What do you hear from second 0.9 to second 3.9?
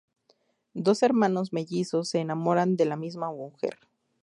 hermanos mellizos se enamoran de la misma mujer.